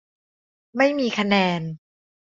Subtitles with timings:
[0.77, 1.61] ไม่มีคะแนน